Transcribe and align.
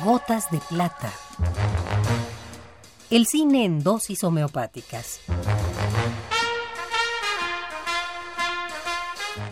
Gotas 0.00 0.50
de 0.50 0.58
plata. 0.58 1.12
El 3.10 3.26
cine 3.26 3.64
en 3.66 3.84
dosis 3.84 4.24
homeopáticas. 4.24 5.20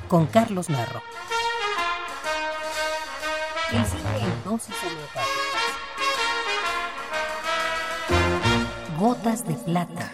Con 0.09 0.27
Carlos 0.27 0.71
Narro. 0.71 1.03
El 3.71 3.85
cine 3.85 4.19
en 4.23 4.45
dosis 4.45 4.75
homeopáticas. 4.83 5.31
Gotas 8.99 9.47
de 9.47 9.55
plata. 9.55 10.11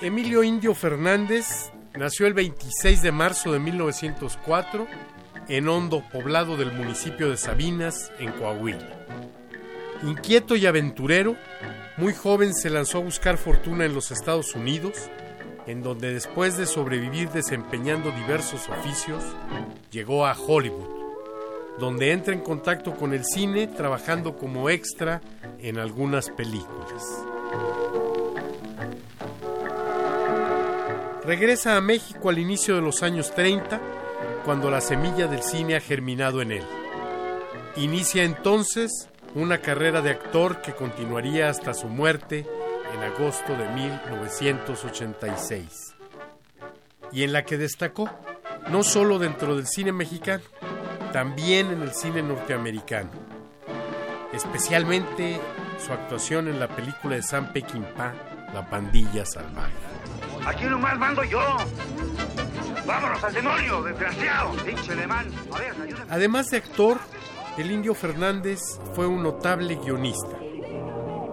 Emilio 0.00 0.42
Indio 0.42 0.74
Fernández 0.74 1.70
nació 1.96 2.26
el 2.26 2.34
26 2.34 3.02
de 3.02 3.12
marzo 3.12 3.52
de 3.52 3.58
1904 3.58 4.86
en 5.48 5.68
Hondo, 5.68 6.02
poblado 6.12 6.56
del 6.56 6.72
municipio 6.72 7.30
de 7.30 7.36
Sabinas, 7.36 8.10
en 8.18 8.32
Coahuila. 8.32 8.88
Inquieto 10.02 10.56
y 10.56 10.66
aventurero, 10.66 11.36
muy 11.96 12.12
joven 12.12 12.52
se 12.52 12.68
lanzó 12.68 12.98
a 12.98 13.02
buscar 13.02 13.38
fortuna 13.38 13.84
en 13.84 13.94
los 13.94 14.10
Estados 14.10 14.54
Unidos, 14.54 15.10
en 15.66 15.82
donde 15.82 16.12
después 16.12 16.56
de 16.56 16.66
sobrevivir 16.66 17.30
desempeñando 17.30 18.10
diversos 18.10 18.68
oficios, 18.68 19.22
llegó 19.90 20.26
a 20.26 20.36
Hollywood, 20.36 20.88
donde 21.78 22.12
entra 22.12 22.34
en 22.34 22.40
contacto 22.40 22.94
con 22.94 23.14
el 23.14 23.24
cine 23.24 23.66
trabajando 23.66 24.36
como 24.36 24.68
extra 24.68 25.20
en 25.58 25.78
algunas 25.78 26.30
películas. 26.30 27.02
Regresa 31.26 31.76
a 31.76 31.80
México 31.80 32.28
al 32.28 32.38
inicio 32.38 32.76
de 32.76 32.82
los 32.82 33.02
años 33.02 33.34
30, 33.34 33.80
cuando 34.44 34.70
la 34.70 34.80
semilla 34.80 35.26
del 35.26 35.42
cine 35.42 35.74
ha 35.74 35.80
germinado 35.80 36.40
en 36.40 36.52
él. 36.52 36.62
Inicia 37.74 38.22
entonces 38.22 39.08
una 39.34 39.58
carrera 39.58 40.02
de 40.02 40.10
actor 40.10 40.62
que 40.62 40.72
continuaría 40.72 41.50
hasta 41.50 41.74
su 41.74 41.88
muerte 41.88 42.46
en 42.94 43.02
agosto 43.02 43.56
de 43.56 43.68
1986, 43.70 45.96
y 47.10 47.24
en 47.24 47.32
la 47.32 47.44
que 47.44 47.58
destacó 47.58 48.08
no 48.68 48.84
solo 48.84 49.18
dentro 49.18 49.56
del 49.56 49.66
cine 49.66 49.90
mexicano, 49.90 50.44
también 51.12 51.72
en 51.72 51.82
el 51.82 51.92
cine 51.92 52.22
norteamericano, 52.22 53.10
especialmente 54.32 55.40
su 55.84 55.92
actuación 55.92 56.46
en 56.46 56.60
la 56.60 56.68
película 56.68 57.16
de 57.16 57.22
Sam 57.22 57.52
Peckinpah, 57.52 58.14
La 58.54 58.70
pandilla 58.70 59.26
salvaje. 59.26 59.72
Aquí 60.46 60.64
nomás 60.66 60.96
mando 60.96 61.24
yo. 61.24 61.40
Vámonos 62.86 63.24
al 63.24 63.34
demonio, 63.34 63.82
desgraciado. 63.82 64.52
Pinche 64.64 64.92
alemán. 64.92 65.26
Además 66.08 66.50
de 66.50 66.58
actor, 66.58 66.98
el 67.58 67.72
indio 67.72 67.94
Fernández 67.94 68.60
fue 68.94 69.08
un 69.08 69.24
notable 69.24 69.74
guionista, 69.74 70.38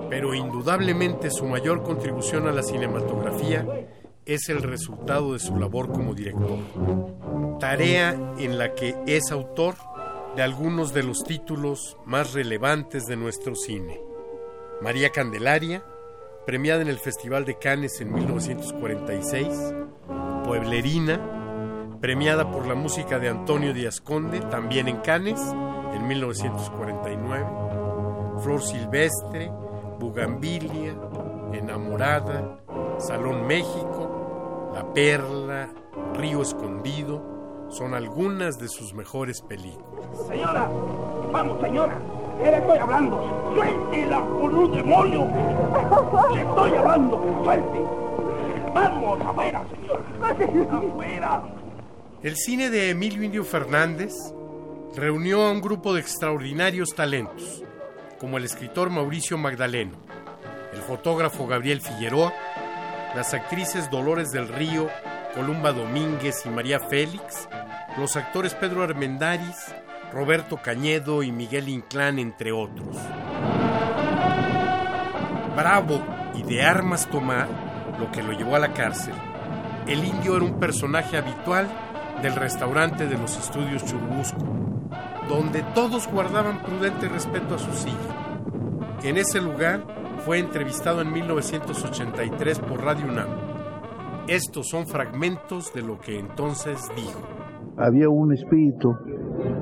pero 0.10 0.34
indudablemente 0.34 1.30
su 1.30 1.46
mayor 1.46 1.84
contribución 1.84 2.48
a 2.48 2.52
la 2.52 2.64
cinematografía 2.64 3.68
es 4.26 4.50
el 4.50 4.64
resultado 4.64 5.34
de 5.34 5.40
su 5.40 5.58
labor 5.58 5.92
como 5.92 6.16
director. 6.16 6.58
Tarea 7.60 8.18
en 8.40 8.58
la 8.58 8.74
que 8.74 8.96
es 9.06 9.32
autor 9.32 9.76
de 10.36 10.42
algunos 10.42 10.92
de 10.92 11.04
los 11.04 11.24
títulos 11.24 11.98
más 12.06 12.34
relevantes 12.34 13.04
de 13.06 13.16
nuestro 13.16 13.54
cine. 13.54 14.02
María 14.82 15.12
Candelaria, 15.12 15.84
premiada 16.46 16.82
en 16.82 16.90
el 16.90 17.00
Festival 17.00 17.46
de 17.46 17.58
Cannes 17.58 18.02
en 18.02 18.14
1946, 18.14 19.74
Pueblerina, 20.44 21.98
premiada 22.02 22.52
por 22.52 22.68
la 22.68 22.76
música 22.76 23.18
de 23.20 23.30
Antonio 23.30 23.74
Díaz 23.74 24.02
Conde, 24.02 24.42
también 24.42 24.88
en 24.88 24.98
Cannes 24.98 25.40
en 25.94 26.08
1949, 26.08 27.46
Flor 28.44 28.62
Silvestre, 28.62 29.52
Bugambilia, 30.00 30.96
Enamorada, 31.54 32.60
Salón 32.98 33.48
México, 33.48 34.72
La 34.74 34.92
Perla, 34.94 35.70
Río 36.14 36.42
Escondido, 36.42 37.68
son 37.70 37.94
algunas 37.94 38.58
de 38.58 38.68
sus 38.68 38.94
mejores 38.94 39.42
películas. 39.42 40.06
Señora, 40.28 40.70
vamos, 41.32 41.62
señora. 41.62 41.98
¿Qué 42.44 42.52
le 42.52 42.58
estoy 42.58 42.78
hablando? 42.78 43.54
¡Suéltela 43.56 44.20
con 44.20 44.56
un 44.56 44.72
demonio! 44.76 45.28
¡Le 46.34 46.42
estoy 46.42 46.76
hablando! 46.76 47.42
¡Suelte! 47.42 47.80
¡Vamos, 48.74 49.22
afuera, 49.22 49.64
señora! 49.72 50.78
¡Afuera! 50.78 51.44
El 52.22 52.36
cine 52.36 52.70
de 52.70 52.90
Emilio 52.90 53.24
Indio 53.24 53.46
Fernández 53.46 54.14
reunió 54.94 55.44
a 55.44 55.52
un 55.52 55.62
grupo 55.62 55.94
de 55.94 56.02
extraordinarios 56.02 56.90
talentos, 56.94 57.64
como 58.20 58.38
el 58.38 58.44
escritor 58.44 58.90
Mauricio 58.90 59.38
Magdaleno, 59.38 59.94
el 60.74 60.82
fotógrafo 60.82 61.48
Gabriel 61.48 61.80
Figueroa, 61.80 62.34
las 63.16 63.34
actrices 63.34 63.90
Dolores 63.90 64.32
del 64.34 64.50
Río, 64.50 64.90
Columba 65.34 65.72
Domínguez 65.72 66.46
y 66.46 66.50
María 66.50 66.82
Félix, 66.82 67.48
los 67.98 68.18
actores 68.18 68.54
Pedro 68.54 68.84
Armendáriz, 68.84 69.74
Roberto 70.14 70.60
Cañedo 70.62 71.24
y 71.24 71.32
Miguel 71.32 71.70
Inclán, 71.70 72.20
entre 72.20 72.52
otros. 72.52 72.96
Bravo 75.56 76.04
y 76.36 76.44
de 76.44 76.62
armas 76.62 77.10
tomar, 77.10 77.48
lo 78.00 78.12
que 78.12 78.22
lo 78.22 78.32
llevó 78.34 78.56
a 78.56 78.60
la 78.60 78.74
cárcel, 78.74 79.16
el 79.88 80.06
indio 80.06 80.36
era 80.36 80.46
un 80.46 80.60
personaje 80.60 81.18
habitual 81.18 81.68
del 82.22 82.36
restaurante 82.36 83.08
de 83.08 83.18
los 83.18 83.36
estudios 83.38 83.84
Churubusco, 83.86 84.46
donde 85.28 85.64
todos 85.74 86.08
guardaban 86.08 86.62
prudente 86.62 87.10
respeto 87.10 87.56
a 87.56 87.60
su 87.60 87.74
silla. 87.74 88.40
En 89.02 89.18
ese 89.18 89.42
lugar 89.42 89.84
fue 90.26 90.38
entrevistado 90.38 91.02
en 91.02 91.12
1983 91.12 92.60
por 92.60 92.84
Radio 92.84 93.08
UNAM. 93.08 93.30
Estos 94.28 94.70
son 94.70 94.86
fragmentos 94.86 95.74
de 95.74 95.82
lo 95.82 96.00
que 96.00 96.20
entonces 96.20 96.88
dijo. 96.96 97.20
había 97.78 98.08
un 98.10 98.32
espíritu 98.32 98.96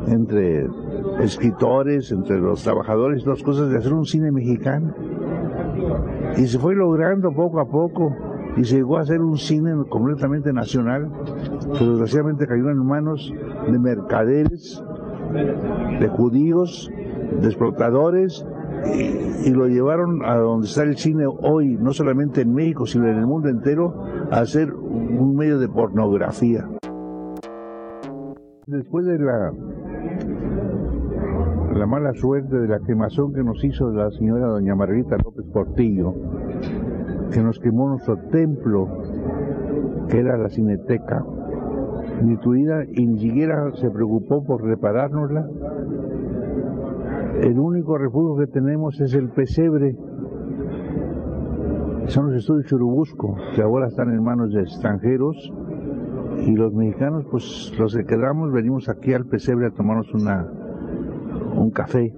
entre 0.07 0.67
escritores, 1.19 2.11
entre 2.11 2.39
los 2.39 2.63
trabajadores, 2.63 3.23
dos 3.23 3.43
cosas 3.43 3.69
de 3.69 3.77
hacer 3.77 3.93
un 3.93 4.05
cine 4.05 4.31
mexicano. 4.31 4.93
Y 6.37 6.47
se 6.47 6.59
fue 6.59 6.75
logrando 6.75 7.31
poco 7.31 7.59
a 7.59 7.65
poco 7.65 8.15
y 8.57 8.63
se 8.65 8.77
llegó 8.77 8.97
a 8.97 9.01
hacer 9.01 9.21
un 9.21 9.37
cine 9.37 9.71
completamente 9.89 10.51
nacional, 10.53 11.09
pero 11.71 11.91
desgraciadamente 11.91 12.47
cayó 12.47 12.69
en 12.69 12.85
manos 12.85 13.33
de 13.69 13.79
mercaderes, 13.79 14.83
de 15.99 16.07
judíos, 16.09 16.91
de 17.39 17.47
explotadores, 17.47 18.45
y, 18.93 19.49
y 19.49 19.51
lo 19.51 19.67
llevaron 19.67 20.23
a 20.25 20.35
donde 20.37 20.67
está 20.67 20.83
el 20.83 20.97
cine 20.97 21.25
hoy, 21.27 21.77
no 21.79 21.93
solamente 21.93 22.41
en 22.41 22.53
México, 22.53 22.85
sino 22.85 23.07
en 23.07 23.17
el 23.17 23.27
mundo 23.27 23.47
entero, 23.47 24.03
a 24.31 24.45
ser 24.45 24.73
un 24.73 25.35
medio 25.35 25.59
de 25.59 25.69
pornografía. 25.69 26.67
Después 28.67 29.05
de 29.05 29.19
la, 29.19 29.51
la 31.75 31.85
mala 31.85 32.13
suerte 32.13 32.57
de 32.57 32.67
la 32.67 32.79
quemazón 32.79 33.33
que 33.33 33.43
nos 33.43 33.63
hizo 33.63 33.91
la 33.91 34.11
señora 34.11 34.47
doña 34.47 34.75
Margarita 34.75 35.17
López 35.17 35.45
Portillo, 35.53 36.13
que 37.31 37.41
nos 37.41 37.59
quemó 37.59 37.89
nuestro 37.89 38.17
templo, 38.29 38.87
que 40.09 40.19
era 40.19 40.37
la 40.37 40.49
cineteca, 40.49 41.23
destruida 42.21 42.83
y 42.91 43.07
ni 43.07 43.19
siquiera 43.19 43.71
se 43.75 43.89
preocupó 43.89 44.43
por 44.43 44.63
reparárnosla. 44.63 45.47
El 47.41 47.57
único 47.57 47.97
refugio 47.97 48.37
que 48.37 48.51
tenemos 48.51 48.99
es 48.99 49.13
el 49.13 49.29
pesebre. 49.29 49.95
Son 52.07 52.27
los 52.27 52.35
estudios 52.35 52.65
Churubusco, 52.65 53.35
que 53.55 53.61
ahora 53.61 53.87
están 53.87 54.11
en 54.11 54.21
manos 54.21 54.51
de 54.51 54.61
extranjeros 54.61 55.51
y 56.45 56.55
los 56.55 56.73
mexicanos, 56.73 57.25
pues 57.31 57.73
los 57.79 57.95
que 57.95 58.03
quedamos, 58.03 58.51
venimos 58.51 58.89
aquí 58.89 59.13
al 59.13 59.25
pesebre 59.25 59.67
a 59.67 59.71
tomarnos 59.71 60.13
una, 60.13 60.47
un 61.61 61.71
café 61.71 62.13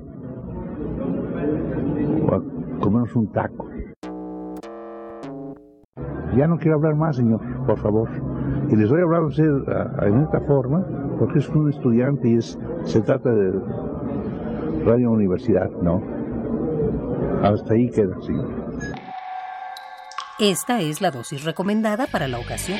o 2.27 2.35
a 2.35 2.41
comernos 2.79 3.15
un 3.15 3.31
taco. 3.31 3.67
Ya 6.35 6.47
no 6.47 6.57
quiero 6.57 6.77
hablar 6.77 6.95
más, 6.95 7.17
señor, 7.17 7.41
por 7.65 7.77
favor. 7.77 8.09
Y 8.69 8.75
les 8.75 8.89
voy 8.89 9.01
a 9.01 9.03
hablar 9.03 9.21
a 9.21 9.25
usted 9.25 9.45
en 10.01 10.21
esta 10.21 10.41
forma, 10.41 10.83
porque 11.19 11.39
es 11.39 11.49
un 11.49 11.69
estudiante 11.69 12.27
y 12.27 12.37
es, 12.37 12.57
se 12.83 13.01
trata 13.01 13.29
de 13.31 13.53
Radio 14.83 15.11
Universidad, 15.11 15.69
¿no? 15.81 16.01
Hasta 17.43 17.73
ahí 17.73 17.89
queda, 17.89 18.19
señor. 18.21 18.49
Esta 20.39 20.81
es 20.81 21.01
la 21.01 21.11
dosis 21.11 21.43
recomendada 21.43 22.07
para 22.07 22.27
la 22.27 22.39
ocasión. 22.39 22.79